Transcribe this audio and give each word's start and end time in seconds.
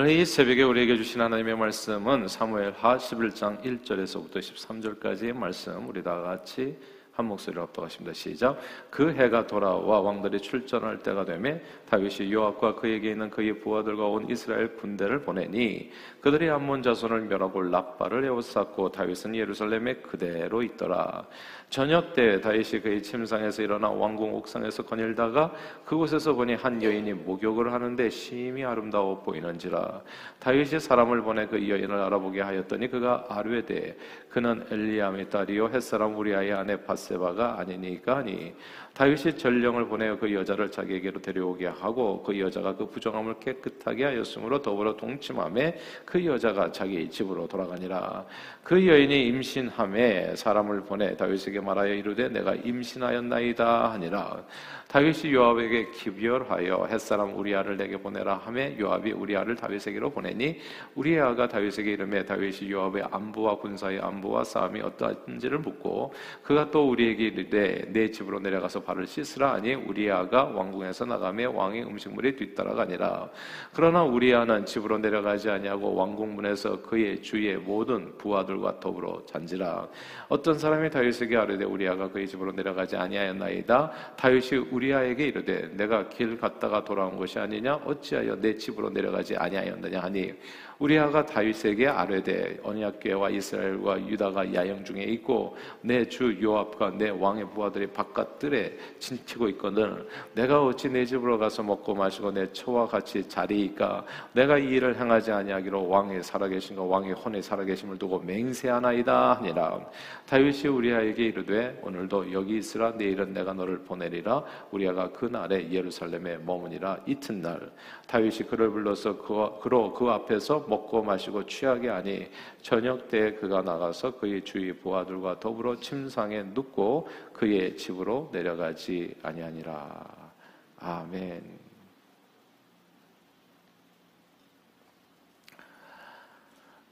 이 0.00 0.24
새벽에 0.24 0.62
우리에게 0.62 0.96
주신 0.96 1.20
하나님의 1.20 1.54
말씀은 1.54 2.26
사무엘 2.26 2.72
하 2.72 2.96
11장 2.96 3.62
1절에서부터 3.62 4.38
13절까지의 4.38 5.34
말씀 5.34 5.86
우리 5.86 6.02
다 6.02 6.18
같이 6.22 6.78
한 7.12 7.26
목소리로 7.26 7.62
합독하십니다. 7.62 8.14
시작. 8.14 8.58
그 8.88 9.12
해가 9.12 9.46
돌아와 9.46 10.00
왕들이 10.00 10.40
출전할 10.40 11.02
때가 11.02 11.26
되매 11.26 11.60
다윗이 11.90 12.32
요압과 12.32 12.76
그에게 12.76 13.10
있는 13.10 13.28
그의 13.28 13.58
부하들과 13.60 14.06
온 14.06 14.30
이스라엘 14.30 14.74
군대를 14.76 15.20
보내니 15.20 15.90
그들이 16.22 16.48
암몬 16.48 16.82
자손을 16.82 17.22
멸하고 17.22 17.62
라빠를 17.62 18.24
에워쌌고 18.24 18.92
다윗은 18.92 19.36
예루살렘에 19.36 19.96
그대로 19.96 20.62
있더라. 20.62 21.26
저녁 21.68 22.14
때 22.14 22.40
다윗이 22.40 22.82
그의 22.82 23.02
침상에서 23.02 23.62
일어나 23.62 23.90
왕궁 23.90 24.34
옥상에서 24.34 24.84
거닐다가 24.84 25.52
그곳에서 25.84 26.34
보니 26.34 26.54
한 26.54 26.82
여인이 26.82 27.12
목욕을 27.14 27.72
하는데 27.72 28.10
심히 28.10 28.64
아름다워 28.64 29.22
보이는지라 29.22 30.02
다윗이 30.38 30.80
사람을 30.80 31.22
보내 31.22 31.46
그 31.46 31.56
여인을 31.68 31.92
알아보게 31.92 32.42
하였더니 32.42 32.88
그가 32.88 33.24
아뢰되 33.28 33.96
그는 34.28 34.66
엘리암의 34.70 35.30
딸이요 35.30 35.68
햇사람 35.70 36.16
우리아의 36.16 36.52
아내 36.52 36.76
바 36.76 36.94
세바가 37.02 37.58
아니니까 37.58 38.18
하니 38.18 38.54
다윗이 38.94 39.38
전령을 39.38 39.86
보내어 39.86 40.18
그 40.18 40.32
여자를 40.32 40.70
자기에게로 40.70 41.22
데려오게 41.22 41.66
하고 41.66 42.22
그 42.22 42.38
여자가 42.38 42.76
그 42.76 42.86
부정함을 42.86 43.36
깨끗하게 43.40 44.04
하였으므로 44.04 44.60
더불어 44.60 44.96
동침함에 44.96 45.78
그 46.04 46.24
여자가 46.24 46.70
자기 46.72 47.08
집으로 47.08 47.48
돌아가니라. 47.48 48.26
그 48.62 48.86
여인이 48.86 49.28
임신함에 49.28 50.36
사람을 50.36 50.82
보내 50.82 51.16
다윗에게 51.16 51.60
말하여 51.60 51.94
이르되 51.94 52.28
내가 52.28 52.54
임신하였나이다 52.54 53.92
하니라. 53.92 54.44
다윗이 54.92 55.32
요압에게 55.32 55.90
기별하여 55.92 56.86
햇사람 56.90 57.34
우리아를 57.34 57.78
내게 57.78 57.96
보내라 57.96 58.42
하매 58.44 58.76
요압이 58.78 59.12
우리아를 59.12 59.56
다윗에게로 59.56 60.10
보내니 60.10 60.58
우리아가 60.94 61.48
다윗에게 61.48 61.92
이름에 61.92 62.26
다윗이 62.26 62.70
요압의 62.70 63.04
안부와 63.10 63.56
군사의 63.56 64.00
안부와 64.00 64.44
싸움이 64.44 64.82
어떠한지를 64.82 65.60
묻고 65.60 66.12
그가 66.42 66.70
또 66.70 66.90
우리에게 66.92 67.24
이르되 67.24 67.84
내 67.88 68.10
집으로 68.10 68.38
내려가서 68.38 68.80
발을 68.80 69.06
씻으라 69.06 69.54
하니 69.54 69.74
우리아가 69.74 70.44
왕궁에서 70.44 71.06
나가며 71.06 71.50
왕의 71.50 71.84
음식물이 71.84 72.36
뒤따라가니라. 72.36 73.30
그러나 73.74 74.02
우리아는 74.04 74.66
집으로 74.66 74.98
내려가지 74.98 75.50
아니하고 75.50 75.94
왕궁 75.94 76.34
문에서 76.36 76.82
그의 76.82 77.22
주의 77.22 77.56
모든 77.56 78.16
부하들과 78.18 78.80
더불어 78.80 79.22
잔지라. 79.26 79.88
어떤 80.28 80.58
사람이 80.58 80.90
다윗에게 80.90 81.36
아뢰되 81.36 81.64
우리아가 81.64 82.10
그의 82.10 82.28
집으로 82.28 82.52
내려가지 82.52 82.96
아니하였나이다? 82.96 83.90
다윗이 84.16 84.68
우리아에게 84.70 85.26
이르되 85.28 85.70
내가 85.76 86.08
길 86.08 86.38
갔다가 86.38 86.84
돌아온 86.84 87.16
것이 87.16 87.38
아니냐? 87.38 87.74
어찌하여 87.84 88.36
내 88.36 88.54
집으로 88.56 88.90
내려가지 88.90 89.36
아니하였느냐 89.36 90.00
하니 90.00 90.32
우리아가 90.78 91.24
다윗에게 91.26 91.88
아뢰되 91.88 92.60
언약궤와 92.62 93.30
이스라엘과 93.30 94.06
유다가 94.06 94.54
야영 94.54 94.84
중에 94.84 95.02
있고 95.02 95.56
내 95.80 96.12
주 96.12 96.36
요압과 96.42 96.90
내 96.98 97.08
왕의 97.08 97.48
부하들이 97.50 97.86
바깥들에 97.86 98.76
진치고 98.98 99.48
있거든. 99.50 100.06
내가 100.34 100.62
어찌 100.62 100.90
내 100.90 101.06
집으로 101.06 101.38
가서 101.38 101.62
먹고 101.62 101.94
마시고 101.94 102.32
내 102.32 102.52
처와 102.52 102.86
같이 102.86 103.26
자리이까? 103.26 104.04
내가 104.34 104.58
이 104.58 104.68
일을 104.68 104.98
행하지 105.00 105.32
아니하기로 105.32 105.88
왕의 105.88 106.22
살아계신과 106.22 106.82
왕의 106.82 107.14
혼의 107.14 107.42
살아계심을 107.42 107.98
두고 107.98 108.18
맹세하나이다 108.20 109.34
하니라. 109.38 109.80
다윗이 110.26 110.68
우리아에게 110.68 111.24
이르되 111.24 111.80
오늘도 111.82 112.32
여기 112.32 112.58
있으라. 112.58 112.92
내일은 112.92 113.32
내가 113.32 113.54
너를 113.54 113.78
보내리라. 113.78 114.42
우리아가 114.70 115.10
그 115.10 115.26
날에 115.26 115.70
예루살렘에 115.70 116.38
머무니라. 116.44 116.98
이튿날 117.06 117.70
다윗이 118.06 118.48
그를 118.50 118.70
불러서 118.70 119.16
그, 119.16 119.60
그로 119.62 119.92
그 119.94 120.08
앞에서 120.10 120.66
먹고 120.72 121.02
마시고 121.02 121.44
취하게 121.46 121.88
하니 121.88 122.28
저녁 122.62 123.08
때 123.08 123.34
그가 123.34 123.60
나가서 123.60 124.16
그의 124.16 124.42
주위 124.42 124.72
부하들과 124.72 125.38
더불어 125.38 125.76
침상에 125.76 126.42
눕고 126.42 127.08
그의 127.34 127.76
집으로 127.76 128.30
내려가지 128.32 129.14
아니하니라. 129.22 130.32
아멘. 130.78 131.61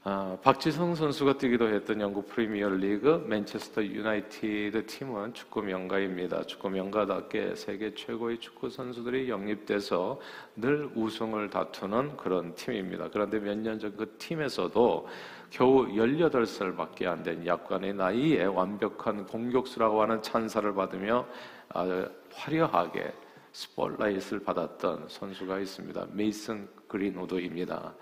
아, 0.03 0.35
박지성 0.41 0.95
선수가 0.95 1.37
뛰기도 1.37 1.67
했던 1.67 2.01
영국 2.01 2.27
프리미어 2.27 2.69
리그 2.69 3.23
맨체스터 3.27 3.83
유나이티드 3.83 4.87
팀은 4.87 5.35
축구 5.35 5.61
명가입니다. 5.61 6.41
축구 6.47 6.71
명가답게 6.71 7.53
세계 7.53 7.93
최고의 7.93 8.39
축구 8.39 8.67
선수들이 8.71 9.29
영입돼서 9.29 10.19
늘 10.55 10.89
우승을 10.95 11.51
다투는 11.51 12.17
그런 12.17 12.55
팀입니다. 12.55 13.09
그런데 13.11 13.37
몇 13.39 13.55
년 13.59 13.77
전 13.77 13.95
그 13.95 14.15
팀에서도 14.17 15.07
겨우 15.51 15.85
18살밖에 15.89 17.05
안 17.05 17.21
된 17.21 17.45
약관의 17.45 17.93
나이에 17.93 18.45
완벽한 18.45 19.27
공격수라고 19.27 20.01
하는 20.01 20.19
찬사를 20.23 20.73
받으며 20.73 21.27
아, 21.69 22.07
화려하게 22.33 23.13
스포트라이트를 23.51 24.41
받았던 24.43 25.09
선수가 25.09 25.59
있습니다. 25.59 26.07
메이슨 26.13 26.67
그린우드입니다. 26.87 27.93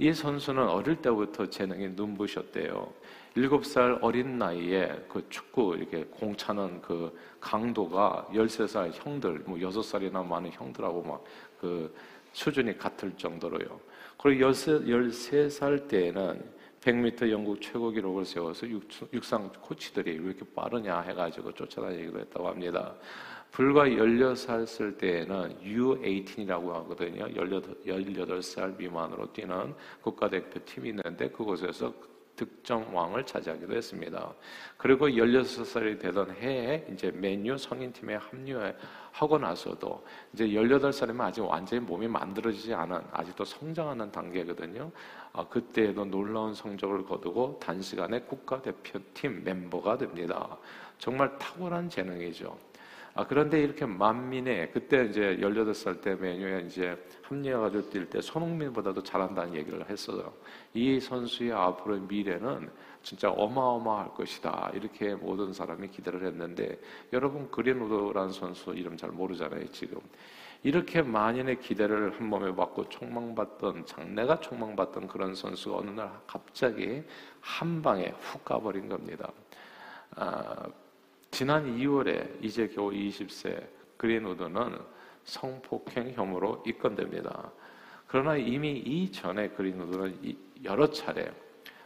이 0.00 0.12
선수는 0.12 0.66
어릴 0.66 0.96
때부터 0.96 1.46
재능이 1.46 1.90
눈부셨대요. 1.90 2.92
일곱 3.36 3.64
살 3.64 3.98
어린 4.00 4.38
나이에 4.38 5.04
그 5.08 5.24
축구 5.28 5.76
이렇게 5.76 6.04
공 6.04 6.34
차는 6.34 6.80
그 6.80 7.16
강도가 7.38 8.26
열세 8.34 8.66
살 8.66 8.90
형들, 8.92 9.44
뭐 9.46 9.60
여섯 9.60 9.82
살이나 9.82 10.22
많은 10.22 10.50
형들하고 10.50 11.02
막 11.02 11.22
그 11.60 11.94
수준이 12.32 12.78
같을 12.78 13.12
정도로요. 13.16 13.80
그리고 14.16 14.52
열세 14.88 15.48
살 15.50 15.86
때에는 15.88 16.42
100m 16.80 17.30
영국 17.30 17.60
최고 17.60 17.90
기록을 17.90 18.24
세워서 18.24 18.66
육 18.68 19.22
상 19.22 19.50
코치들이 19.60 20.18
왜 20.18 20.26
이렇게 20.26 20.44
빠르냐 20.54 21.00
해가지고 21.00 21.52
쫓아다니기도 21.52 22.20
했다고 22.20 22.48
합니다. 22.48 22.94
불과 23.50 23.84
16살 23.84 24.66
쓸 24.66 24.96
때에는 24.96 25.58
U18이라고 25.62 26.68
하거든요. 26.72 27.26
18, 27.84 28.42
살 28.42 28.70
미만으로 28.78 29.32
뛰는 29.32 29.74
국가대표팀이 30.02 30.90
있는데 30.90 31.28
그곳에서 31.30 31.92
득점왕을 32.40 33.26
차지하기도 33.26 33.74
했습니다. 33.74 34.32
그리고 34.78 35.08
16살이 35.08 36.00
되던 36.00 36.34
해에 36.36 36.86
이제 36.90 37.10
맨유 37.10 37.58
성인팀에 37.58 38.14
합류하고 38.14 39.38
나서도 39.38 40.02
이제 40.32 40.46
18살이면 40.46 41.20
아직 41.20 41.42
완전히 41.42 41.84
몸이 41.84 42.08
만들어지지 42.08 42.72
않은 42.72 43.02
아직도 43.12 43.44
성장하는 43.44 44.10
단계거든요. 44.10 44.90
아, 45.34 45.46
그때에도 45.48 46.04
놀라운 46.06 46.54
성적을 46.54 47.04
거두고 47.04 47.58
단시간에 47.62 48.20
국가대표팀 48.22 49.44
멤버가 49.44 49.98
됩니다. 49.98 50.56
정말 50.98 51.36
탁월한 51.38 51.90
재능이죠. 51.90 52.69
아, 53.20 53.26
그런데 53.26 53.60
이렇게 53.60 53.84
만민의, 53.84 54.70
그때 54.72 55.04
이제 55.04 55.36
18살 55.42 56.00
때 56.00 56.14
메뉴에 56.14 56.62
이제 56.62 56.96
합리화가지고 57.20 57.90
뛸 57.90 58.08
때 58.08 58.18
손흥민보다도 58.22 59.02
잘한다는 59.02 59.56
얘기를 59.56 59.86
했어요. 59.90 60.32
이 60.72 60.98
선수의 60.98 61.52
앞으로의 61.52 62.00
미래는 62.08 62.70
진짜 63.02 63.30
어마어마할 63.30 64.14
것이다. 64.14 64.70
이렇게 64.72 65.14
모든 65.14 65.52
사람이 65.52 65.88
기대를 65.88 66.24
했는데, 66.24 66.80
여러분, 67.12 67.50
그린우드라는 67.50 68.32
선수 68.32 68.72
이름 68.72 68.96
잘 68.96 69.10
모르잖아요, 69.10 69.70
지금. 69.70 70.00
이렇게 70.62 71.02
만인의 71.02 71.60
기대를 71.60 72.18
한 72.18 72.26
몸에 72.26 72.54
받고 72.54 72.88
촉망받던, 72.88 73.84
장래가 73.84 74.40
촉망받던 74.40 75.08
그런 75.08 75.34
선수가 75.34 75.76
어느 75.76 75.90
날 75.90 76.10
갑자기 76.26 77.02
한 77.42 77.82
방에 77.82 78.14
훅 78.18 78.46
가버린 78.46 78.88
겁니다. 78.88 79.30
아, 80.16 80.66
지난 81.30 81.76
2월에 81.78 82.42
이제 82.42 82.68
겨우 82.68 82.90
20세 82.90 83.66
그린우드는 83.96 84.78
성폭행 85.24 86.12
혐의로 86.12 86.62
입건됩니다. 86.66 87.50
그러나 88.06 88.36
이미 88.36 88.78
이전에 88.78 89.50
그린우드는 89.50 90.36
여러 90.64 90.90
차례 90.90 91.30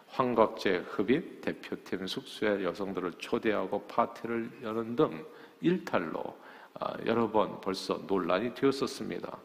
환각제 0.06 0.85
흡입, 0.88 1.41
대표팀 1.41 2.06
숙소에 2.06 2.64
여성들을 2.64 3.12
초대하고 3.19 3.82
파티를 3.87 4.50
여는 4.62 4.96
등 4.96 5.26
일탈로 5.61 6.23
아, 6.75 6.94
여러 7.06 7.31
번 7.31 7.61
벌써 7.61 8.02
논란이 8.06 8.55
되었었습니다. 8.55 9.38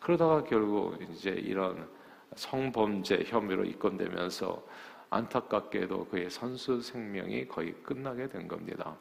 그러다가 0.00 0.44
결국 0.44 1.00
이제 1.10 1.30
이런 1.30 1.88
성범죄 2.34 3.24
혐의로 3.26 3.64
입건되면서 3.64 4.62
안타깝게도 5.10 6.06
그의 6.06 6.28
선수 6.28 6.80
생명이 6.80 7.46
거의 7.48 7.72
끝나게 7.82 8.28
된 8.28 8.48
겁니다. 8.48 8.96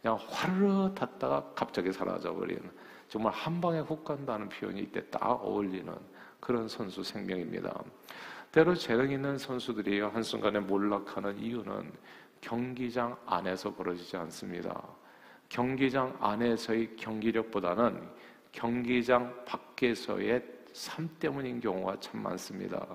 그냥 0.00 0.18
화르르 0.28 0.94
탔다가 0.94 1.52
갑자기 1.54 1.92
사라져버리는 1.92 2.62
정말 3.08 3.32
한 3.32 3.60
방에 3.60 3.80
훅 3.80 4.04
간다는 4.04 4.48
표현이 4.48 4.82
이때 4.82 5.04
딱 5.10 5.22
어울리는 5.44 5.92
그런 6.40 6.68
선수 6.68 7.02
생명입니다. 7.02 7.82
때로 8.52 8.74
재능 8.74 9.10
있는 9.10 9.36
선수들이 9.36 10.00
한순간에 10.00 10.60
몰락하는 10.60 11.38
이유는 11.38 11.92
경기장 12.40 13.16
안에서 13.26 13.74
벌어지지 13.74 14.16
않습니다. 14.16 14.82
경기장 15.48 16.16
안에서의 16.20 16.96
경기력보다는 16.96 18.08
경기장 18.52 19.44
밖에서의 19.44 20.42
삶 20.72 21.08
때문인 21.18 21.60
경우가 21.60 21.98
참 22.00 22.22
많습니다. 22.22 22.86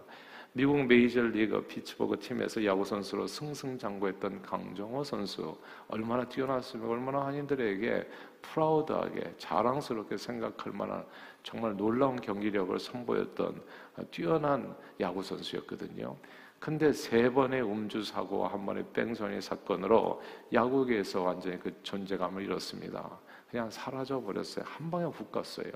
미국 0.56 0.86
메이저 0.86 1.22
리그 1.22 1.66
피츠버그 1.66 2.20
팀에서 2.20 2.64
야구 2.64 2.86
선수로 2.86 3.26
승승장구했던 3.26 4.44
강정호 4.44 5.04
선수 5.04 5.58
얼마나 5.88 6.30
뛰어났으면 6.30 6.88
얼마나 6.88 7.26
한인들에게 7.26 8.08
프라우드하게 8.44 9.34
자랑스럽게 9.40 10.16
생각할 10.16 10.72
만한 10.72 11.04
정말 11.42 11.76
놀라운 11.76 12.22
경기력을 12.22 12.78
선보였던 12.78 13.64
뛰어난 14.12 14.76
야구 15.00 15.24
선수였거든요. 15.24 16.16
근데 16.60 16.94
세 16.94 17.32
번의 17.32 17.64
음주 17.64 18.04
사고와 18.04 18.54
한 18.54 18.64
번의 18.64 18.86
뺑소니 18.94 19.42
사건으로 19.42 20.22
야구계에서 20.54 21.24
완전히 21.24 21.60
그 21.60 21.74
존재감을 21.82 22.44
잃었습니다. 22.44 23.20
그냥 23.50 23.72
사라져 23.72 24.22
버렸어요. 24.22 24.64
한 24.68 24.92
방에 24.92 25.06
훅 25.06 25.32
갔어요. 25.32 25.72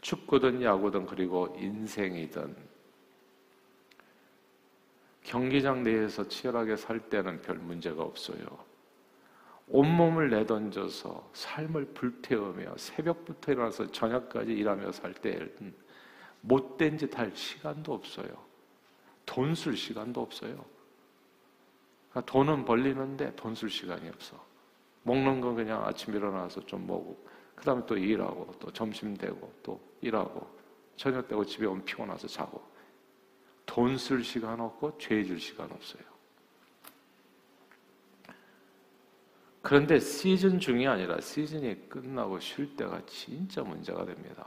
축구든 0.00 0.62
야구든 0.62 1.04
그리고 1.04 1.54
인생이든 1.60 2.75
경기장 5.26 5.82
내에서 5.82 6.26
치열하게 6.28 6.76
살 6.76 7.00
때는 7.10 7.42
별 7.42 7.56
문제가 7.56 8.02
없어요. 8.02 8.46
온몸을 9.66 10.30
내던져서 10.30 11.30
삶을 11.32 11.86
불태우며 11.86 12.76
새벽부터 12.76 13.50
일어나서 13.50 13.90
저녁까지 13.90 14.52
일하며 14.52 14.92
살 14.92 15.12
때는 15.12 15.74
못된 16.42 16.96
짓 16.96 17.18
할 17.18 17.34
시간도 17.34 17.92
없어요. 17.92 18.28
돈 19.26 19.52
쓸 19.56 19.76
시간도 19.76 20.22
없어요. 20.22 20.64
그러니까 22.10 22.32
돈은 22.32 22.64
벌리는데 22.64 23.34
돈 23.34 23.54
쓸 23.56 23.68
시간이 23.68 24.08
없어. 24.08 24.40
먹는 25.02 25.40
건 25.40 25.56
그냥 25.56 25.84
아침 25.84 26.14
일어나서 26.14 26.60
좀 26.66 26.86
먹고, 26.86 27.18
그 27.56 27.64
다음에 27.64 27.82
또 27.86 27.96
일하고, 27.96 28.52
또 28.60 28.72
점심 28.72 29.16
되고, 29.16 29.52
또 29.62 29.80
일하고, 30.00 30.48
저녁 30.96 31.26
되고 31.26 31.44
집에 31.44 31.66
오면 31.66 31.84
피곤해서 31.84 32.28
자고. 32.28 32.75
돈 33.66 33.96
쓸 33.98 34.22
시간 34.24 34.60
없고 34.60 34.96
죄 34.98 35.22
질 35.24 35.38
시간 35.40 35.70
없어요. 35.70 36.02
그런데 39.62 39.98
시즌 39.98 40.60
중이 40.60 40.86
아니라 40.86 41.20
시즌이 41.20 41.88
끝나고 41.88 42.38
쉴 42.38 42.76
때가 42.76 43.02
진짜 43.06 43.62
문제가 43.62 44.04
됩니다. 44.04 44.46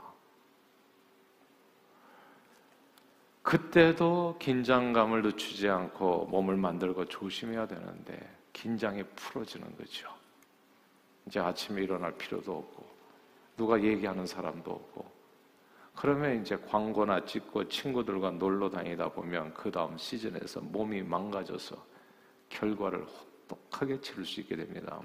그때도 3.42 4.36
긴장감을 4.38 5.22
늦추지 5.22 5.68
않고 5.68 6.26
몸을 6.26 6.56
만들고 6.56 7.06
조심해야 7.06 7.66
되는데 7.66 8.36
긴장이 8.52 9.02
풀어지는 9.16 9.76
거죠. 9.76 10.08
이제 11.26 11.40
아침에 11.40 11.82
일어날 11.82 12.16
필요도 12.16 12.56
없고 12.56 12.86
누가 13.56 13.82
얘기하는 13.82 14.26
사람도 14.26 14.70
없고 14.70 15.19
그러면 16.00 16.40
이제 16.40 16.56
광고나 16.56 17.26
찍고 17.26 17.68
친구들과 17.68 18.30
놀러 18.30 18.70
다니다 18.70 19.10
보면 19.10 19.52
그 19.52 19.70
다음 19.70 19.98
시즌에서 19.98 20.62
몸이 20.62 21.02
망가져서 21.02 21.76
결과를 22.48 23.04
혹독하게 23.04 24.00
치를 24.00 24.24
수 24.24 24.40
있게 24.40 24.56
됩니다. 24.56 24.98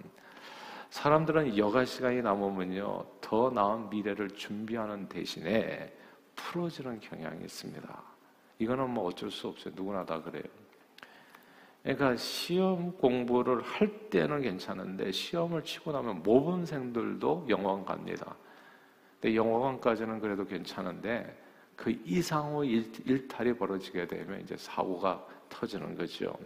사람들은 0.92 1.58
여가 1.58 1.84
시간이 1.84 2.22
남으면요, 2.22 3.06
더 3.20 3.50
나은 3.50 3.90
미래를 3.90 4.30
준비하는 4.30 5.10
대신에 5.10 5.94
풀어지는 6.34 7.02
경향이 7.02 7.44
있습니다. 7.44 8.04
이거는 8.60 8.90
뭐 8.90 9.08
어쩔 9.08 9.30
수 9.30 9.50
없어요. 9.50 9.74
누구나 9.76 10.06
다 10.06 10.22
그래요. 10.22 10.44
그러니까 11.84 12.16
시험 12.16 12.94
공부를 12.94 13.62
할 13.62 14.10
때는 14.10 14.44
괜찮은데 14.44 15.12
시험을 15.12 15.66
치고 15.66 15.92
나면 15.92 16.24
모범생들도 16.24 17.48
영원 17.50 17.84
갑니다. 17.84 18.38
근데 19.26 19.38
영어관까지는 19.38 20.20
그래도 20.20 20.46
괜찮은데 20.46 21.36
그 21.76 21.90
이상의 22.06 22.86
일탈이 23.06 23.54
벌어지게 23.54 24.06
되면 24.06 24.40
이제 24.40 24.56
사고가 24.56 25.26
터지는 25.50 25.96
거죠. 25.96 26.38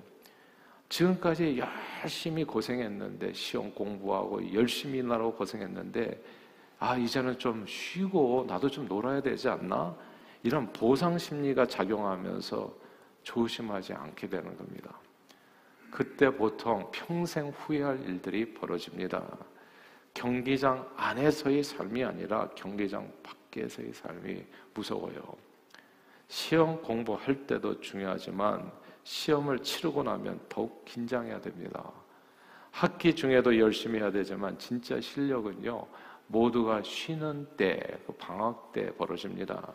지금까지 0.88 1.62
열심히 2.02 2.46
고생했는데 2.46 3.34
시험 3.34 3.70
공부하고 3.74 4.54
열심히 4.54 5.00
일하고 5.00 5.34
고생했는데 5.34 6.24
아 6.80 6.96
이제는 6.96 7.38
좀 7.38 7.66
쉬고 7.68 8.46
나도 8.48 8.70
좀 8.70 8.88
놀아야 8.88 9.20
되지 9.22 9.50
않나 9.50 9.94
이런 10.42 10.72
보상 10.72 11.18
심리가 11.18 11.66
작용하면서 11.66 12.74
조심하지 13.24 13.92
않게 13.92 14.30
되는 14.30 14.56
겁니다. 14.56 14.98
그때 15.92 16.30
보통 16.30 16.90
평생 16.94 17.50
후회할 17.50 18.00
일들이 18.08 18.54
벌어집니다. 18.54 19.38
경기장 20.14 20.90
안에서의 20.96 21.64
삶이 21.64 22.04
아니라 22.04 22.50
경기장 22.56 23.12
밖에서의 23.24 23.94
삶이 23.94 24.46
무서워요. 24.74 25.36
시험 26.28 26.82
공부할 26.82 27.48
때도 27.48 27.80
중요하지만 27.80 28.72
시험을 29.04 29.60
치르고 29.60 30.04
나면 30.04 30.40
더욱 30.50 30.86
긴장해야 30.86 31.42
됩니다. 31.42 31.92
학기 32.72 33.16
중에도 33.16 33.58
열심히 33.58 34.00
해야 34.00 34.12
되지만 34.12 34.58
진짜 34.60 35.02
실력은요, 35.02 35.88
모두가 36.28 36.84
쉬는 36.84 37.48
때, 37.58 37.80
그 38.06 38.14
방학 38.14 38.72
때 38.72 38.94
벌어집니다. 38.96 39.74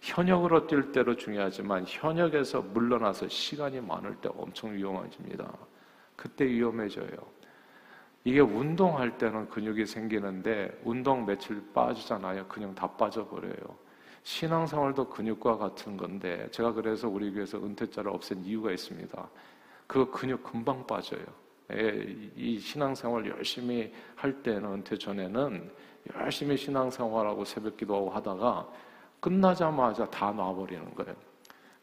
현역으로 0.00 0.68
뛸 0.68 0.92
때도 0.92 1.16
중요하지만 1.16 1.84
현역에서 1.88 2.62
물러나서 2.62 3.28
시간이 3.28 3.80
많을 3.80 4.14
때 4.20 4.28
엄청 4.36 4.74
위험해집니다. 4.74 5.52
그때 6.14 6.46
위험해져요. 6.46 7.37
이게 8.28 8.40
운동할 8.40 9.16
때는 9.16 9.48
근육이 9.48 9.86
생기는데 9.86 10.82
운동 10.84 11.24
며칠 11.24 11.62
빠지잖아요. 11.72 12.46
근육 12.46 12.74
다 12.74 12.86
빠져버려요. 12.86 13.54
신앙생활도 14.22 15.08
근육과 15.08 15.56
같은 15.56 15.96
건데 15.96 16.46
제가 16.50 16.74
그래서 16.74 17.08
우리 17.08 17.32
교회에서 17.32 17.56
은퇴자를 17.56 18.10
없앤 18.10 18.44
이유가 18.44 18.70
있습니다. 18.70 19.30
그 19.86 20.10
근육 20.10 20.42
금방 20.42 20.86
빠져요. 20.86 21.24
예, 21.72 22.04
이 22.36 22.58
신앙생활 22.58 23.26
열심히 23.30 23.94
할 24.14 24.42
때는 24.42 24.72
은퇴 24.74 24.98
전에는 24.98 25.72
열심히 26.16 26.54
신앙생활하고 26.58 27.46
새벽기도하고 27.46 28.10
하다가 28.10 28.68
끝나자마자 29.20 30.04
다 30.10 30.32
놔버리는 30.32 30.94
거예요. 30.94 31.16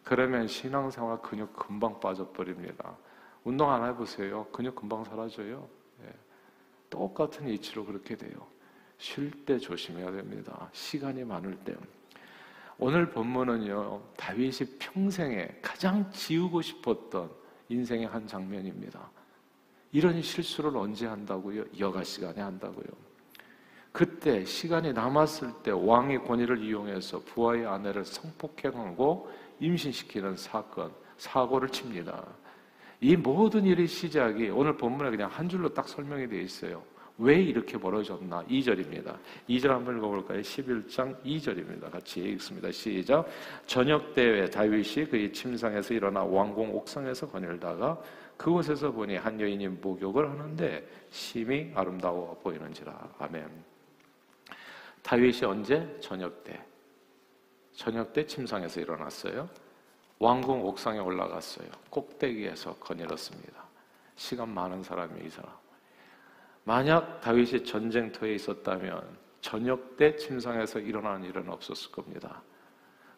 그러면 0.03 0.45
신앙생활 0.45 1.23
근육 1.23 1.55
금방 1.55 1.99
빠져버립니다. 1.99 2.95
운동 3.43 3.71
안 3.71 3.83
해보세요. 3.89 4.45
근육 4.51 4.75
금방 4.75 5.03
사라져요. 5.03 5.67
똑같은 6.95 7.47
이치로 7.49 7.85
그렇게 7.85 8.15
돼요. 8.15 8.47
쉴 8.97 9.29
때 9.45 9.59
조심해야 9.59 10.11
됩니다. 10.11 10.69
시간이 10.71 11.25
많을 11.25 11.55
때. 11.57 11.75
오늘 12.77 13.09
본문은요, 13.09 14.01
다윗이 14.15 14.77
평생에 14.79 15.59
가장 15.61 16.09
지우고 16.11 16.61
싶었던 16.61 17.29
인생의 17.67 18.07
한 18.07 18.25
장면입니다. 18.25 19.09
이런 19.91 20.21
실수를 20.21 20.75
언제 20.77 21.05
한다고요? 21.05 21.65
여가 21.79 22.03
시간에 22.03 22.41
한다고요. 22.41 22.85
그때 23.91 24.43
시간이 24.43 24.93
남았을 24.93 25.51
때 25.63 25.71
왕의 25.71 26.23
권위를 26.23 26.63
이용해서 26.63 27.19
부하의 27.19 27.65
아내를 27.65 28.05
성폭행하고 28.05 29.29
임신시키는 29.59 30.35
사건, 30.37 30.93
사고를 31.17 31.69
칩니다. 31.69 32.25
이 33.01 33.15
모든 33.15 33.65
일의 33.65 33.87
시작이 33.87 34.49
오늘 34.49 34.75
본문에 34.77 35.09
그냥 35.09 35.29
한 35.29 35.47
줄로 35.47 35.73
딱 35.73 35.87
설명이 35.87 36.27
되어 36.27 36.41
있어요. 36.41 36.83
왜 37.17 37.41
이렇게 37.41 37.77
벌어졌나? 37.77 38.43
2절입니다. 38.43 39.17
2절 39.49 39.67
한번 39.69 39.97
읽어볼까요? 39.97 40.41
11장 40.41 41.15
2절입니다. 41.23 41.89
같이 41.89 42.21
읽습니다. 42.21 42.69
시작. 42.71 43.25
저녁 43.65 44.13
때에 44.13 44.49
다윗이 44.49 45.05
그의 45.09 45.31
침상에서 45.31 45.93
일어나 45.93 46.23
왕궁 46.23 46.75
옥상에서 46.75 47.29
거닐다가 47.29 48.01
그곳에서 48.35 48.91
보니 48.91 49.15
한 49.15 49.39
여인이 49.39 49.65
목욕을 49.67 50.29
하는데 50.29 50.85
심히 51.09 51.71
아름다워 51.73 52.37
보이는지라. 52.43 53.15
아멘. 53.19 53.47
다윗이 55.01 55.45
언제? 55.45 55.97
저녁 56.01 56.43
때. 56.43 56.61
저녁 57.71 58.11
때 58.11 58.25
침상에서 58.25 58.81
일어났어요. 58.81 59.47
왕궁 60.19 60.65
옥상에 60.65 60.99
올라갔어요. 60.99 61.67
꼭대기에서 61.89 62.75
거닐었습니다. 62.75 63.63
시간 64.15 64.49
많은 64.53 64.83
사람이 64.83 65.25
이 65.25 65.29
사람. 65.29 65.51
만약 66.63 67.21
다윗이 67.21 67.63
전쟁터에 67.63 68.33
있었다면 68.35 69.17
저녁 69.41 69.97
때 69.97 70.15
침상에서 70.15 70.79
일어나는 70.79 71.23
일은 71.25 71.49
없었을 71.49 71.91
겁니다. 71.91 72.41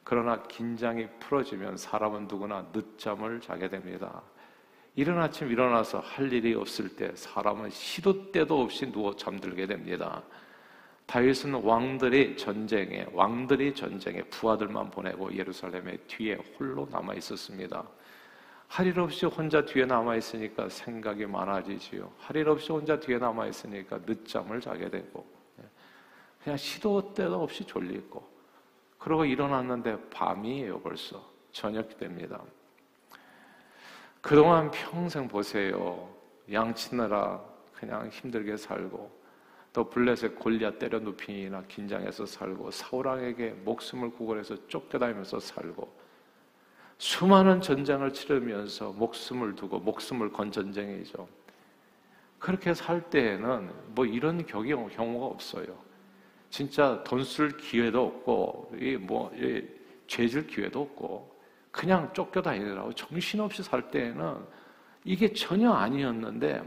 그러나 0.04 0.42
긴장이 0.44 1.08
풀어지면 1.20 1.78
사람은 1.78 2.28
누구나 2.28 2.66
늦잠을 2.74 3.40
자게 3.40 3.70
됩니다. 3.70 4.22
이른 4.96 5.20
아침 5.20 5.52
일어나서 5.52 6.00
할 6.00 6.32
일이 6.34 6.56
없을 6.56 6.96
때 6.96 7.16
사람은 7.16 7.70
시도 7.70 8.32
때도 8.32 8.62
없이 8.62 8.92
누워 8.92 9.16
잠들게 9.16 9.68
됩니다. 9.68 10.24
다윗은 11.08 11.54
왕들이 11.64 12.36
전쟁에 12.36 13.08
왕들이 13.14 13.74
전쟁에 13.74 14.22
부하들만 14.24 14.92
보내고 14.92 15.34
예루살렘에 15.34 15.98
뒤에 16.08 16.36
홀로 16.60 16.88
남아 16.92 17.14
있었습니다. 17.16 17.84
할 18.68 18.88
일 18.88 19.00
없이 19.00 19.26
혼자 19.26 19.64
뒤에 19.64 19.86
남아 19.86 20.18
있으니까 20.18 20.68
생각이 20.68 21.26
많아지지요. 21.26 22.12
할 22.20 22.36
일 22.36 22.50
없이 22.50 22.74
혼자 22.74 23.00
뒤에 23.00 23.18
남아 23.18 23.48
있으니까 23.48 24.00
늦잠을 24.06 24.60
자게 24.60 24.90
되고 24.90 25.26
예. 25.62 25.64
그냥 26.44 26.58
시도 26.58 27.14
때도 27.14 27.42
없이 27.42 27.64
졸리고 27.64 28.28
그러고 29.00 29.24
일어났는데 29.24 30.10
밤이에요, 30.10 30.82
벌써. 30.82 31.24
저녁이 31.54 31.98
됩니다. 31.98 32.42
그동안 34.20 34.70
평생 34.72 35.30
보세요. 35.30 36.14
양치느라 36.52 37.42
그냥 37.74 38.10
힘들게 38.10 38.58
살고 38.58 39.10
또 39.78 39.88
블레셋 39.88 40.40
골리앗 40.40 40.80
때려 40.80 40.98
눕히나 40.98 41.62
긴장해서 41.68 42.26
살고 42.26 42.72
사울왕에게 42.72 43.58
목숨을 43.64 44.10
구걸해서 44.10 44.68
쫓겨다니면서 44.68 45.40
살고 45.40 45.88
수많은 46.98 47.62
전쟁을 47.62 48.12
치르면서 48.12 48.92
목숨을 48.94 49.54
두고 49.54 49.78
목숨을 49.78 50.34
건 50.34 50.52
전쟁이죠. 50.52 51.28
그렇게 52.40 52.74
살 52.74 53.08
때에는 53.08 53.70
뭐 53.90 54.04
이런 54.04 54.44
경우, 54.48 54.90
경우가 54.90 55.28
없어요. 55.28 55.78
진짜 56.50 57.04
돈 57.04 57.24
쓸 57.24 57.56
기회도 57.56 58.04
없고, 58.04 58.72
뭐, 59.02 59.32
죄질 60.08 60.48
기회도 60.48 60.82
없고, 60.82 61.38
그냥 61.70 62.12
쫓겨다니느라고 62.14 62.94
정신없이 62.94 63.62
살 63.62 63.92
때에는 63.92 64.38
이게 65.04 65.32
전혀 65.34 65.72
아니었는데, 65.72 66.64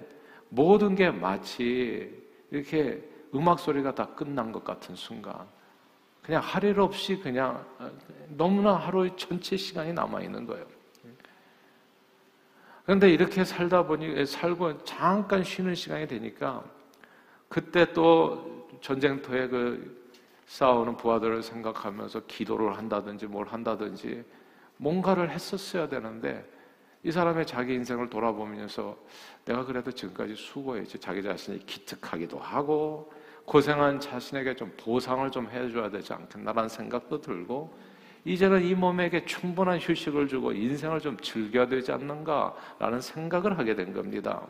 모든 0.49 0.95
게 0.95 1.11
마치 1.11 2.30
이렇게 2.51 3.03
음악 3.35 3.61
소리가 3.61 3.95
다 3.95 4.07
끝난 4.15 4.51
것 4.53 4.65
같은 4.65 4.95
순간, 4.95 5.47
그냥 6.23 6.43
할일 6.43 6.81
없이 6.81 7.19
그냥 7.19 7.65
너무나 8.29 8.75
하루의 8.75 9.17
전체 9.17 9.57
시간이 9.57 9.93
남아 9.93 10.21
있는 10.23 10.47
거예요. 10.47 10.67
그런데 12.85 13.11
이렇게 13.11 13.45
살다 13.45 13.87
보니, 13.87 14.27
살고 14.27 14.85
잠깐 14.85 15.45
쉬는 15.45 15.75
시간이 15.75 16.09
되니까, 16.09 16.65
그때 17.49 17.93
또 17.93 18.69
전쟁터에 18.81 19.49
그 19.49 20.01
싸우는 20.47 20.97
부하들을 20.97 21.43
생각하면서 21.43 22.27
기도를 22.27 22.77
한다든지 22.77 23.27
뭘 23.27 23.47
한다든지 23.47 24.25
뭔가를 24.77 25.31
했었어야 25.31 25.89
되는데 25.89 26.45
이 27.03 27.11
사람의 27.11 27.47
자기 27.47 27.75
인생을 27.75 28.11
돌아보면서 28.11 28.97
내가 29.45 29.65
그래도 29.65 29.91
지금까지 29.91 30.35
수고했지 30.35 30.99
자기 30.99 31.23
자신이 31.23 31.65
기특하기도 31.65 32.39
하고 32.39 33.11
고생한 33.47 34.01
자신에게 34.01 34.55
좀 34.55 34.73
보상을 34.77 35.29
좀 35.31 35.49
해줘야 35.51 35.91
되지 35.91 36.13
않겠나라는 36.13 36.69
생각도 36.69 37.21
들고 37.21 37.73
이제는 38.25 38.63
이 38.63 38.75
몸에게 38.75 39.25
충분한 39.25 39.79
휴식을 39.79 40.29
주고 40.29 40.53
인생을 40.53 41.01
좀 41.01 41.17
즐겨야 41.17 41.67
되지 41.67 41.91
않는가라는 41.91 43.01
생각을 43.01 43.59
하게 43.59 43.75
된 43.75 43.95
겁니다. 43.95 44.47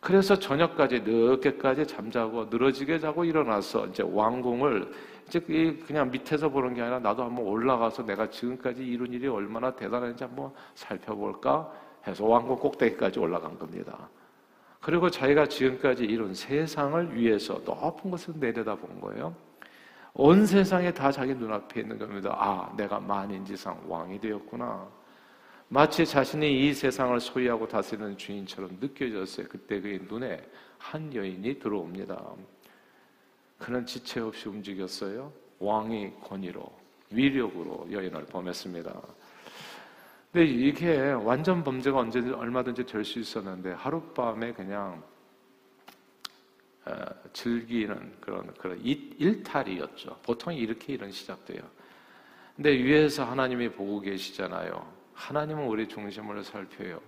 그래서 0.00 0.36
저녁까지 0.36 1.00
늦게까지 1.00 1.86
잠자고 1.86 2.46
늘어지게 2.46 2.98
자고 2.98 3.24
일어나서 3.24 3.86
이제 3.86 4.02
왕궁을 4.02 4.90
이제 5.30 5.38
그냥 5.86 6.10
밑에서 6.10 6.48
보는 6.48 6.74
게 6.74 6.82
아니라 6.82 6.98
나도 6.98 7.22
한번 7.22 7.46
올라가서 7.46 8.04
내가 8.04 8.28
지금까지 8.28 8.84
이룬 8.84 9.12
일이 9.12 9.28
얼마나 9.28 9.70
대단한지 9.70 10.24
한번 10.24 10.52
살펴볼까 10.74 11.72
해서 12.06 12.26
왕궁 12.26 12.56
꼭대기까지 12.56 13.20
올라간 13.20 13.56
겁니다. 13.56 14.08
그리고 14.80 15.08
자기가 15.08 15.46
지금까지 15.46 16.04
이룬 16.04 16.34
세상을 16.34 17.14
위해서 17.14 17.60
높은 17.64 18.10
곳을 18.10 18.34
내려다 18.38 18.74
본 18.74 19.00
거예요. 19.00 19.34
온 20.14 20.44
세상에 20.46 20.92
다 20.92 21.12
자기 21.12 21.32
눈앞에 21.34 21.82
있는 21.82 21.96
겁니다. 21.96 22.34
아, 22.36 22.74
내가 22.76 22.98
만인지상 22.98 23.84
왕이 23.86 24.20
되었구나. 24.20 24.88
마치 25.68 26.04
자신이 26.04 26.66
이 26.66 26.74
세상을 26.74 27.20
소유하고 27.20 27.68
다스리는 27.68 28.16
주인처럼 28.16 28.78
느껴졌어요. 28.80 29.46
그때 29.48 29.80
그의 29.80 30.00
눈에 30.08 30.44
한 30.78 31.14
여인이 31.14 31.60
들어옵니다. 31.60 32.20
그는 33.60 33.84
지체 33.86 34.20
없이 34.20 34.48
움직였어요. 34.48 35.32
왕의 35.58 36.14
권위로, 36.22 36.72
위력으로 37.10 37.86
여인을 37.92 38.24
범했습니다. 38.26 39.00
근데 40.32 40.46
이게 40.46 41.12
완전 41.12 41.62
범죄가 41.62 41.98
언제 41.98 42.20
얼마든지 42.20 42.86
될 42.86 43.04
수 43.04 43.18
있었는데 43.20 43.72
하룻밤에 43.72 44.52
그냥 44.54 45.02
어, 46.86 46.92
즐기는 47.34 48.16
그런 48.20 48.54
그런 48.54 48.80
일탈이었죠. 48.82 50.18
보통 50.22 50.54
이렇게 50.54 50.94
일은 50.94 51.10
시작돼요. 51.12 51.60
근데 52.56 52.70
위에서 52.72 53.24
하나님이 53.24 53.70
보고 53.70 54.00
계시잖아요. 54.00 54.99
하나님은 55.20 55.66
우리 55.66 55.86
중심을 55.86 56.42
살펴요. 56.42 56.98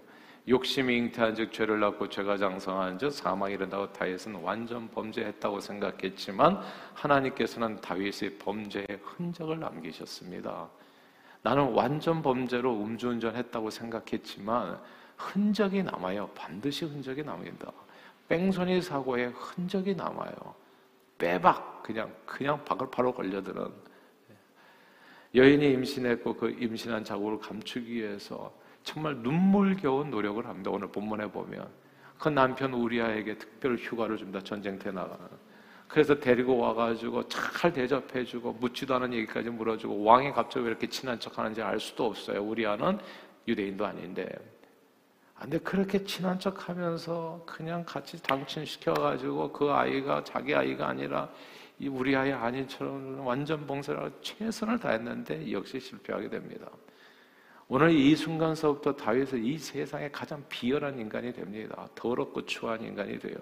욕심이 0.47 0.97
잉태한 0.99 1.35
즉 1.35 1.53
죄를 1.53 1.81
낳고 1.81 2.09
죄가 2.09 2.37
장성한 2.37 2.99
즉 2.99 3.11
사망이 3.11 3.55
이른다고 3.55 3.91
다윗은 3.93 4.35
완전 4.37 4.89
범죄했다고 4.91 5.61
생각했지만 5.61 6.61
하나님께서는 6.95 7.81
다윗의 7.81 8.39
범죄의 8.39 8.87
흔적을 9.03 9.61
남기셨습니다. 9.61 10.69
나는 11.43 11.73
완전 11.73 12.23
범죄로 12.23 12.83
음주운전했다고 12.83 13.71
생각했지만 13.71 14.79
흔적이 15.17 15.83
남아요. 15.85 16.29
반드시 16.35 16.85
흔적이 16.85 17.23
남긴다. 17.23 17.73
뺑소니 18.29 18.83
사고에 18.83 19.27
흔적이 19.27 19.95
남아요. 19.95 20.35
빼박 21.17 21.83
그냥 21.83 22.15
그냥 22.27 22.63
박을 22.65 22.91
바로 22.91 23.15
걸려드는 23.15 23.92
여인이 25.35 25.73
임신했고 25.73 26.35
그 26.35 26.51
임신한 26.51 27.05
자국을 27.05 27.39
감추기 27.39 27.95
위해서 27.95 28.53
정말 28.85 29.17
눈물겨운 29.17 30.11
노력을 30.11 30.45
합니다. 30.47 30.71
오늘 30.71 30.89
본문에 30.89 31.31
보면 31.31 31.69
그 32.19 32.29
남편 32.29 32.73
우리아에게 32.75 33.39
특별 33.39 33.77
휴가를 33.77 34.17
줍니다. 34.17 34.41
전쟁터에 34.43 34.93
나가는. 34.93 35.27
그래서 35.89 36.19
데리고 36.19 36.57
와가지고 36.57 37.29
잘 37.29 37.73
대접해주고 37.73 38.53
묻지도 38.55 38.95
않은 38.95 39.13
얘기까지 39.13 39.51
물어주고 39.51 40.05
왕이 40.05 40.33
갑자기 40.33 40.65
왜 40.65 40.71
이렇게 40.71 40.87
친한 40.87 41.19
척하는지 41.19 41.61
알 41.61 41.79
수도 41.79 42.07
없어요. 42.07 42.43
우리아는 42.43 42.99
유대인도 43.47 43.85
아닌데. 43.85 44.29
근데 45.39 45.59
그렇게 45.59 46.05
친한 46.05 46.39
척하면서 46.39 47.43
그냥 47.45 47.85
같이 47.85 48.23
당친시켜가지고 48.23 49.53
그 49.53 49.71
아이가 49.71 50.23
자기 50.23 50.55
아이가 50.55 50.89
아니라 50.89 51.29
이 51.83 51.89
우리 51.89 52.15
아이 52.15 52.31
아닌처럼 52.31 53.27
완전 53.27 53.67
봉사를 53.67 54.13
최선을 54.21 54.79
다했는데 54.79 55.51
역시 55.51 55.81
실패하게 55.81 56.29
됩니다. 56.29 56.71
오늘 57.67 57.91
이 57.91 58.15
순간서부터 58.15 58.95
다윗은 58.95 59.45
이 59.45 59.59
세상에 59.59 60.09
가장 60.13 60.45
비열한 60.49 60.97
인간이 60.97 61.33
됩니다. 61.33 61.89
더럽고 61.97 62.47
추한 62.47 62.81
인간이 62.83 63.19
돼요. 63.19 63.35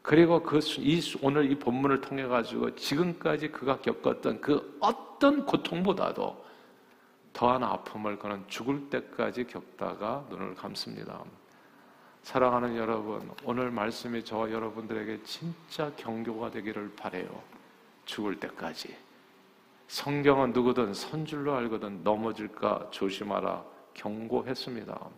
그리고 0.00 0.40
그, 0.40 0.60
이, 0.78 1.00
오늘 1.22 1.50
이 1.50 1.58
본문을 1.58 2.00
통해 2.00 2.24
가지고 2.24 2.72
지금까지 2.76 3.48
그가 3.48 3.80
겪었던 3.80 4.40
그 4.40 4.76
어떤 4.78 5.44
고통보다도 5.44 6.44
더한 7.32 7.64
아픔을 7.64 8.16
그는 8.16 8.44
죽을 8.46 8.88
때까지 8.90 9.44
겪다가 9.48 10.24
눈을 10.30 10.54
감습니다. 10.54 11.24
사랑하는 12.22 12.76
여러분, 12.76 13.30
오늘 13.44 13.70
말씀이 13.70 14.24
저와 14.24 14.50
여러분들에게 14.50 15.22
진짜 15.24 15.90
경고가 15.96 16.50
되기를 16.50 16.92
바래요. 16.94 17.42
죽을 18.04 18.38
때까지. 18.38 18.96
성경은 19.88 20.52
누구든 20.52 20.94
선줄로 20.94 21.54
알거든 21.56 22.04
넘어질까 22.04 22.88
조심하라 22.90 23.64
경고했습니다. 23.94 25.08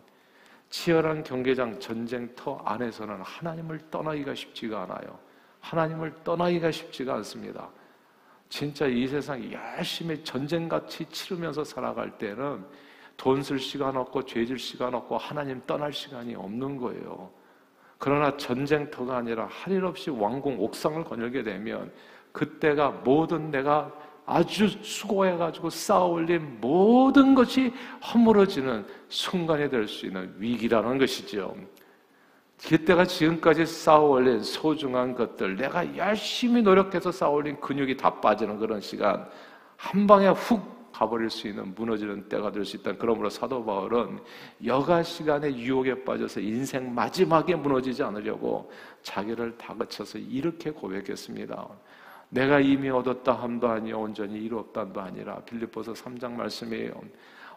치열한 0.70 1.22
경계장 1.22 1.78
전쟁터 1.78 2.56
안에서는 2.64 3.20
하나님을 3.20 3.90
떠나기가 3.90 4.34
쉽지가 4.34 4.84
않아요. 4.84 5.18
하나님을 5.60 6.24
떠나기가 6.24 6.70
쉽지가 6.70 7.14
않습니다. 7.16 7.68
진짜 8.48 8.86
이 8.86 9.06
세상 9.06 9.52
열심히 9.52 10.24
전쟁같이 10.24 11.04
치르면서 11.10 11.64
살아갈 11.64 12.16
때는 12.16 12.64
돈 13.16 13.40
쓸 13.42 13.58
시간 13.58 13.96
없고 13.96 14.24
죄 14.24 14.44
질 14.44 14.58
시간 14.58 14.94
없고 14.94 15.18
하나님 15.18 15.60
떠날 15.66 15.92
시간이 15.92 16.34
없는 16.34 16.76
거예요. 16.76 17.30
그러나 17.98 18.36
전쟁터가 18.36 19.16
아니라 19.18 19.46
할 19.50 19.72
일 19.74 19.84
없이 19.84 20.10
왕궁 20.10 20.58
옥상을 20.60 21.04
거닐게 21.04 21.42
되면 21.42 21.92
그때가 22.32 22.90
모든 23.04 23.50
내가 23.50 23.92
아주 24.26 24.68
수고해가지고 24.68 25.70
쌓아올린 25.70 26.58
모든 26.60 27.34
것이 27.34 27.72
허물어지는 28.12 28.86
순간이 29.08 29.68
될 29.68 29.86
수 29.88 30.06
있는 30.06 30.34
위기라는 30.38 30.98
것이죠. 30.98 31.54
그때가 32.64 33.04
지금까지 33.04 33.66
쌓아올린 33.66 34.42
소중한 34.42 35.14
것들, 35.16 35.56
내가 35.56 35.96
열심히 35.96 36.62
노력해서 36.62 37.10
쌓아올린 37.10 37.60
근육이 37.60 37.96
다 37.96 38.20
빠지는 38.20 38.58
그런 38.58 38.80
시간, 38.80 39.28
한 39.76 40.06
방에 40.06 40.28
훅 40.28 40.62
가버릴 40.92 41.30
수 41.30 41.48
있는 41.48 41.74
무너지는 41.74 42.28
때가 42.28 42.52
될 42.52 42.64
수 42.64 42.76
있다. 42.76 42.92
그러므로 42.98 43.28
사도 43.30 43.64
바울은 43.64 44.20
여가 44.64 45.02
시간에 45.02 45.54
유혹에 45.54 46.04
빠져서 46.04 46.40
인생 46.40 46.94
마지막에 46.94 47.54
무너지지 47.56 48.02
않으려고 48.02 48.70
자기를 49.02 49.56
다그쳐서 49.58 50.18
이렇게 50.18 50.70
고백했습니다. 50.70 51.68
내가 52.28 52.60
이미 52.60 52.88
얻었다 52.88 53.32
함도 53.32 53.68
아니요 53.68 54.00
온전히 54.00 54.38
이루었다 54.40 54.82
함도 54.82 55.00
아니라 55.00 55.36
빌립보서 55.40 55.92
3장 55.92 56.32
말씀이에요. 56.32 56.92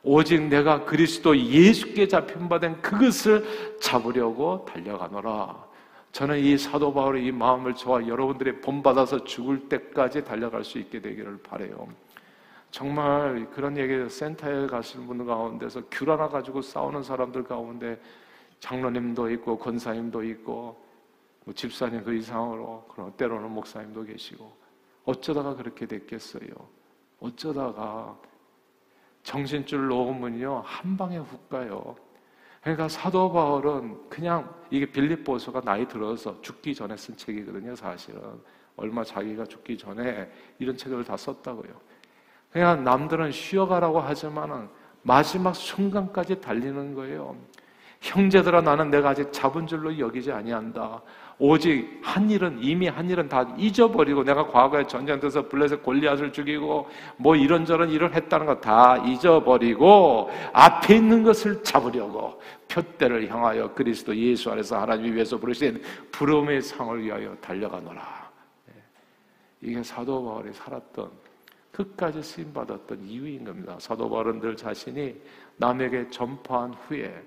오직 0.03 0.41
내가 0.41 0.85
그리스도 0.85 1.35
예수께 1.37 2.07
잡힌 2.07 2.47
바 2.47 2.59
된 2.59 2.79
그것을 2.81 3.43
잡으려고 3.79 4.65
달려가노라. 4.65 5.65
저는 6.11 6.39
이 6.39 6.57
사도 6.57 6.93
바울의 6.93 7.25
이 7.25 7.31
마음을 7.31 7.73
저와 7.73 8.07
여러분들이 8.07 8.61
본받아서 8.61 9.23
죽을 9.25 9.67
때까지 9.67 10.23
달려갈 10.23 10.63
수 10.63 10.77
있게 10.77 11.01
되기를 11.01 11.39
바래요. 11.43 11.87
정말 12.75 13.49
그런 13.51 13.77
얘기 13.77 14.09
센터에 14.09 14.67
가시는 14.67 15.07
분들 15.07 15.25
가운데서 15.25 15.83
귤 15.89 16.09
하나 16.09 16.27
가지고 16.27 16.61
싸우는 16.61 17.03
사람들 17.03 17.45
가운데 17.45 17.97
장로님도 18.59 19.29
있고 19.31 19.57
권사님도 19.57 20.21
있고 20.25 20.85
뭐 21.45 21.53
집사님 21.53 22.03
그 22.03 22.13
이상으로 22.13 22.83
그런 22.89 23.13
때로는 23.13 23.49
목사님도 23.51 24.03
계시고 24.03 24.51
어쩌다가 25.05 25.55
그렇게 25.55 25.85
됐겠어요. 25.85 26.49
어쩌다가 27.21 28.19
정신줄 29.23 29.87
놓으면요 29.87 30.61
한 30.65 30.97
방에 30.97 31.17
훅 31.17 31.47
가요. 31.47 31.95
그러니까 32.59 32.89
사도 32.89 33.31
바울은 33.31 34.09
그냥 34.09 34.53
이게 34.69 34.85
빌립보서가 34.85 35.61
나이 35.61 35.87
들어서 35.87 36.41
죽기 36.41 36.75
전에 36.75 36.97
쓴 36.97 37.15
책이거든요. 37.15 37.73
사실은 37.73 38.21
얼마 38.75 39.01
자기가 39.01 39.45
죽기 39.45 39.77
전에 39.77 40.29
이런 40.59 40.75
책을 40.75 41.05
다 41.05 41.15
썼다고요. 41.15 41.94
그냥 42.51 42.83
남들은 42.83 43.31
쉬어가라고 43.31 43.99
하지만은 43.99 44.69
마지막 45.01 45.55
순간까지 45.55 46.41
달리는 46.41 46.93
거예요. 46.95 47.35
형제들아 48.01 48.61
나는 48.61 48.89
내가 48.89 49.09
아직 49.09 49.31
잡은 49.31 49.67
줄로 49.67 49.97
여기지 49.97 50.31
아니한다. 50.31 51.01
오직 51.37 51.99
한 52.01 52.29
일은 52.29 52.59
이미 52.61 52.87
한 52.87 53.09
일은 53.09 53.27
다 53.27 53.53
잊어버리고 53.57 54.23
내가 54.23 54.47
과거에 54.47 54.87
전쟁에서 54.87 55.49
블레셋 55.49 55.83
골리앗을 55.83 56.31
죽이고 56.31 56.87
뭐 57.17 57.35
이런저런 57.35 57.89
일을 57.89 58.13
했다는 58.13 58.45
거 58.45 58.61
다 58.61 58.97
잊어버리고 58.97 60.29
앞에 60.53 60.95
있는 60.95 61.23
것을 61.23 61.61
잡으려고 61.61 62.39
표대를 62.69 63.29
향하여 63.29 63.73
그리스도 63.73 64.15
예수 64.15 64.49
안에서 64.51 64.79
하나님이 64.79 65.13
위해서 65.13 65.37
부르신 65.37 65.81
부름의 66.11 66.61
상을 66.61 67.03
위하여 67.03 67.35
달려가노라. 67.41 68.31
네. 68.67 68.73
이게 69.61 69.83
사도 69.83 70.23
바울이 70.23 70.53
살았던 70.53 71.24
끝까지 71.75 72.23
쓰임 72.23 72.53
받았던 72.53 73.03
이유인 73.03 73.43
겁니다. 73.43 73.75
사도 73.79 74.09
늘 74.39 74.55
자신이 74.55 75.13
남에게 75.57 76.09
전파한 76.09 76.73
후에 76.73 77.21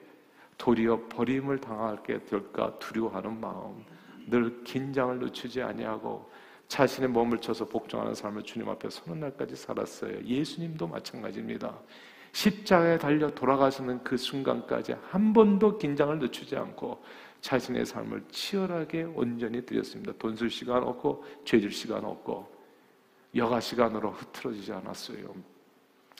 도리어 0.56 1.08
버림을 1.10 1.60
당하게 1.60 2.24
될까 2.24 2.76
두려워하는 2.78 3.38
마음, 3.38 3.84
늘 4.26 4.64
긴장을 4.64 5.18
늦추지 5.18 5.60
아니하고 5.60 6.30
자신의 6.66 7.10
몸을 7.10 7.38
쳐서 7.38 7.66
복종하는 7.66 8.14
삶을 8.14 8.42
주님 8.42 8.68
앞에 8.70 8.88
서는 8.88 9.20
날까지 9.20 9.54
살았어요. 9.54 10.24
예수님도 10.24 10.86
마찬가지입니다. 10.86 11.78
십자가에 12.32 12.98
달려 12.98 13.30
돌아가시는 13.30 14.02
그 14.02 14.16
순간까지 14.16 14.94
한 15.10 15.32
번도 15.34 15.76
긴장을 15.76 16.18
늦추지 16.18 16.56
않고 16.56 17.02
자신의 17.42 17.84
삶을 17.84 18.24
치열하게 18.30 19.04
온전히 19.14 19.64
드렸습니다. 19.64 20.12
돈쓸 20.18 20.48
시간 20.48 20.82
없고 20.82 21.24
죄질 21.44 21.70
시간 21.70 22.04
없고 22.04 22.57
여가 23.34 23.60
시간으로 23.60 24.10
흐트러지지 24.10 24.72
않았어요. 24.72 25.34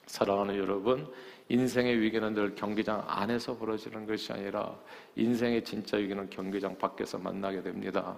사랑하는 0.07 0.57
여러분, 0.57 1.11
인생의 1.49 2.01
위기는 2.01 2.35
늘 2.35 2.55
경기장 2.55 3.05
안에서 3.07 3.57
벌어지는 3.57 4.07
것이 4.07 4.33
아니라 4.33 4.75
인생의 5.17 5.65
진짜 5.65 5.97
위기는 5.97 6.29
경기장 6.31 6.77
밖에서 6.79 7.19
만나게 7.19 7.63
됩니다. 7.63 8.17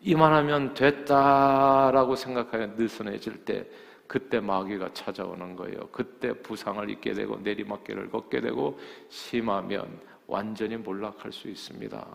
이만하면 0.00 0.74
됐다라고 0.74 2.14
생각하여 2.16 2.66
느슨해질 2.76 3.44
때 3.44 3.66
그때 4.06 4.38
마귀가 4.38 4.92
찾아오는 4.92 5.56
거예요. 5.56 5.88
그때 5.90 6.32
부상을 6.32 6.88
입게 6.90 7.14
되고 7.14 7.36
내리막길을 7.36 8.10
걷게 8.10 8.40
되고 8.40 8.78
심하면 9.08 9.98
완전히 10.26 10.76
몰락할 10.76 11.32
수 11.32 11.48
있습니다. 11.48 12.06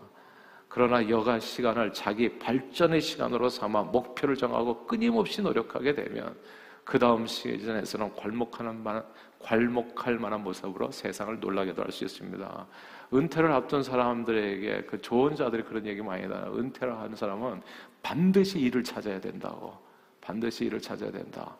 그러나 0.70 1.06
여가 1.08 1.40
시간을 1.40 1.92
자기 1.92 2.38
발전의 2.38 3.00
시간으로 3.00 3.48
삼아 3.48 3.82
목표를 3.82 4.36
정하고 4.36 4.86
끊임없이 4.86 5.42
노력하게 5.42 5.94
되면 5.94 6.36
그 6.84 6.96
다음 6.96 7.26
시즌에서는 7.26 8.14
괄목하는 8.14 8.80
만, 8.80 9.04
괄목할 9.40 10.18
만한 10.18 10.44
모습으로 10.44 10.92
세상을 10.92 11.40
놀라게도 11.40 11.82
할 11.82 11.90
수 11.90 12.04
있습니다. 12.04 12.66
은퇴를 13.12 13.50
앞둔 13.50 13.82
사람들에게 13.82 14.84
그 14.84 15.02
좋은 15.02 15.34
자들이 15.34 15.64
그런 15.64 15.84
얘기 15.86 16.00
많이 16.02 16.28
나요. 16.28 16.54
은퇴를 16.56 16.96
하는 16.96 17.16
사람은 17.16 17.62
반드시 18.00 18.60
일을 18.60 18.84
찾아야 18.84 19.20
된다고. 19.20 19.76
반드시 20.20 20.66
일을 20.66 20.80
찾아야 20.80 21.10
된다. 21.10 21.56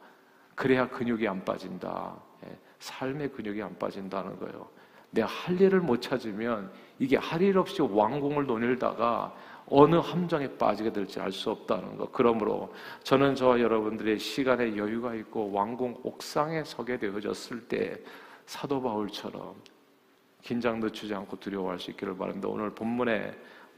그래야 0.54 0.88
근육이 0.88 1.26
안 1.26 1.44
빠진다. 1.44 2.16
예, 2.46 2.56
삶의 2.78 3.32
근육이 3.32 3.60
안 3.60 3.76
빠진다는 3.76 4.38
거예요. 4.38 4.68
내가 5.10 5.26
할 5.26 5.60
일을 5.60 5.80
못 5.80 6.00
찾으면 6.02 6.70
이게 6.98 7.16
할 7.16 7.42
일 7.42 7.58
없이 7.58 7.82
왕궁을 7.82 8.46
논일다가 8.46 9.34
어느 9.66 9.96
함정에 9.96 10.48
빠지게 10.56 10.92
될지 10.92 11.20
알 11.20 11.32
수 11.32 11.50
없다는 11.50 11.96
것. 11.96 12.12
그러므로 12.12 12.72
저는 13.04 13.34
저와 13.34 13.60
여러분들의 13.60 14.18
시간에 14.18 14.76
여유가 14.76 15.14
있고 15.14 15.52
왕궁 15.52 16.00
옥상에 16.02 16.64
서게 16.64 16.98
되어졌을 16.98 17.68
때 17.68 17.98
사도 18.46 18.82
바울처럼 18.82 19.54
긴장 20.42 20.80
늦추지 20.80 21.14
않고 21.14 21.38
두려워할 21.38 21.78
수 21.78 21.90
있기를 21.92 22.16
바랍니다. 22.16 22.48
오늘 22.48 22.70
본문에 22.70 23.32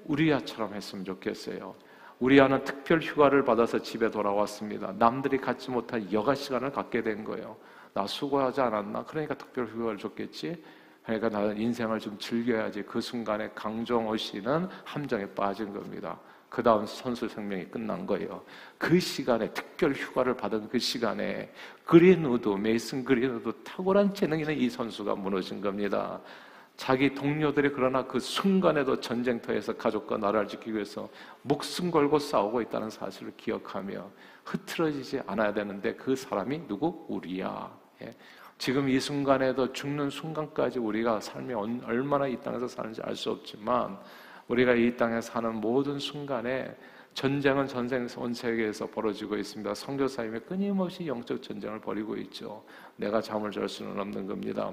우리야처럼 0.07 0.75
했으면 0.75 1.05
좋겠어요. 1.05 1.75
우리야는 2.21 2.65
특별 2.65 3.01
휴가를 3.01 3.45
받아서 3.45 3.81
집에 3.81 4.11
돌아왔습니다. 4.11 4.95
남들이 4.99 5.39
갖지 5.39 5.71
못한 5.71 6.11
여가 6.13 6.35
시간을 6.35 6.71
갖게 6.73 7.03
된 7.03 7.25
거예요. 7.25 7.57
나 7.95 8.07
수고하지 8.07 8.61
않았나? 8.61 9.05
그러니까 9.05 9.35
특별 9.35 9.67
휴가를 9.67 9.99
줬겠지. 9.99 10.63
그러니까 11.05 11.29
나는 11.29 11.59
인생을 11.59 11.99
좀 11.99 12.17
즐겨야지 12.19 12.83
그 12.83 13.01
순간에 13.01 13.51
강정호 13.55 14.17
씨는 14.17 14.69
함정에 14.85 15.27
빠진 15.27 15.73
겁니다. 15.73 16.19
그 16.49 16.63
다음 16.63 16.85
선수 16.85 17.27
생명이 17.27 17.65
끝난 17.67 18.07
거예요. 18.07 18.45
그 18.77 19.01
시간에 19.01 19.51
특별 19.53 19.93
휴가를 19.93 20.37
받은 20.37 20.69
그 20.69 20.79
시간에 20.79 21.51
그린우드, 21.87 22.49
메이슨 22.51 23.05
그린우드 23.05 23.53
탁월한 23.65 24.15
재능 24.15 24.39
있는 24.39 24.59
이 24.59 24.69
선수가 24.69 25.15
무너진 25.15 25.61
겁니다. 25.61 26.21
자기 26.77 27.15
동료들이 27.15 27.71
그러나 27.73 28.05
그 28.05 28.19
순간에도 28.21 29.01
전쟁터에서 29.01 29.75
가족과 29.75 30.19
나라를 30.19 30.49
지키기 30.49 30.75
위해서 30.75 31.09
목숨 31.43 31.91
걸고 31.91 32.19
싸우고 32.19 32.61
있다는 32.63 32.91
사실을 32.91 33.33
기억하며 33.37 34.11
흐트러지지 34.45 35.23
않아야 35.27 35.55
되는데 35.55 35.95
그 35.95 36.15
사람이 36.15 36.67
누구? 36.67 37.07
우리야. 37.09 37.71
예. 38.63 38.65
지금 38.65 38.89
이 38.89 39.01
순간에도 39.01 39.73
죽는 39.73 40.09
순간까지 40.09 40.79
우리가 40.79 41.21
삶이 41.21 41.53
얼마나 41.85 42.29
이 42.29 42.37
땅에서 42.41 42.69
사는지 42.69 43.03
알 43.03 43.17
수 43.17 43.33
없지만 43.33 43.99
우리가 44.47 44.75
이 44.75 44.97
땅에 44.97 45.21
사는 45.21 45.53
모든 45.57 45.99
순간에 45.99 46.73
전쟁은 47.15 47.67
전생 47.67 48.07
온 48.17 48.33
세계에서 48.33 48.87
벌어지고 48.87 49.37
있습니다. 49.37 49.75
성교사님이 49.75 50.41
끊임없이 50.41 51.07
영적 51.07 51.43
전쟁을 51.43 51.81
벌이고 51.81 52.17
있죠. 52.19 52.65
내가 52.97 53.21
잠을 53.21 53.51
잘 53.51 53.69
수는 53.69 53.99
없는 53.99 54.27
겁니다. 54.27 54.71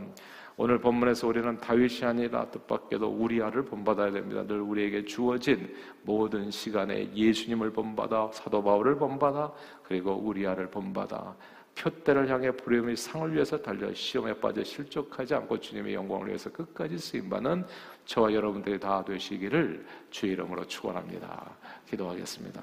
오늘 0.55 0.79
본문에서 0.79 1.27
우리는 1.27 1.57
다윗이 1.57 2.03
아니라 2.03 2.45
뜻밖에도 2.51 3.07
우리아를 3.07 3.65
본받아야 3.65 4.11
됩니다. 4.11 4.45
늘 4.45 4.61
우리에게 4.61 5.03
주어진 5.05 5.75
모든 6.03 6.51
시간에 6.51 7.11
예수님을 7.13 7.71
본받아 7.71 8.29
사도 8.33 8.63
바울을 8.63 8.97
본받아 8.97 9.51
그리고 9.83 10.13
우리아를 10.13 10.69
본받아 10.69 11.35
표대를 11.79 12.29
향해 12.29 12.51
부름의 12.51 12.97
상을 12.97 13.33
위해서 13.33 13.57
달려 13.57 13.93
시험에 13.93 14.33
빠져 14.33 14.63
실족하지 14.63 15.33
않고 15.33 15.59
주님의 15.59 15.93
영광을 15.93 16.27
위해서 16.27 16.51
끝까지 16.51 16.97
쓰임받는 16.97 17.65
저와 18.05 18.33
여러분들이 18.33 18.77
다 18.79 19.03
되시기를 19.05 19.85
주의 20.09 20.33
이름으로 20.33 20.67
축원합니다. 20.67 21.55
기도하겠습니다. 21.89 22.61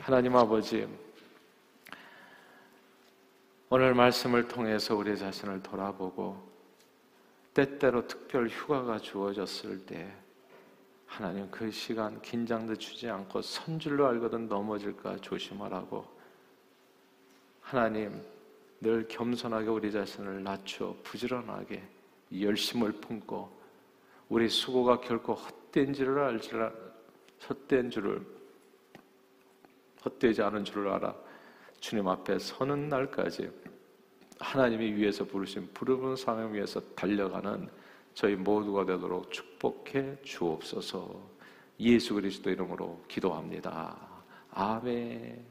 하나님 0.00 0.36
아버지 0.36 0.86
오늘 3.68 3.94
말씀을 3.94 4.46
통해서 4.46 4.94
우리 4.94 5.18
자신을 5.18 5.64
돌아보고 5.64 6.40
때때로 7.52 8.06
특별 8.06 8.46
휴가가 8.46 8.98
주어졌을 8.98 9.84
때 9.86 10.14
하나님 11.06 11.50
그 11.50 11.72
시간 11.72 12.22
긴장도 12.22 12.76
주지 12.76 13.08
않고 13.08 13.42
선줄로 13.42 14.06
알거든 14.06 14.48
넘어질까 14.48 15.16
조심하라고 15.16 16.06
하나님 17.60 18.22
늘 18.80 19.06
겸손하게 19.08 19.68
우리 19.68 19.90
자신을 19.90 20.42
낮춰 20.42 20.94
부지런하게 21.02 21.82
열심을 22.40 22.92
품고 22.92 23.56
우리 24.28 24.48
수고가 24.48 25.00
결코 25.00 25.34
헛된 25.34 25.92
줄을 25.92 26.18
알지 26.18 26.50
헛된 27.48 27.90
줄을 27.90 28.26
헛되지 30.04 30.42
않은 30.42 30.64
줄을 30.64 30.88
알아 30.88 31.14
주님 31.80 32.08
앞에 32.08 32.38
서는 32.38 32.88
날까지 32.88 33.50
하나님이 34.38 34.94
위해서 34.94 35.24
부르신 35.24 35.68
부르는 35.72 36.16
사명 36.16 36.52
위해서 36.52 36.80
달려가는 36.94 37.68
저희 38.14 38.34
모두가 38.34 38.84
되도록 38.84 39.30
축복해 39.30 40.22
주옵소서. 40.22 41.36
예수 41.80 42.14
그리스도 42.14 42.50
이름으로 42.50 43.04
기도합니다. 43.08 43.96
아멘. 44.50 45.44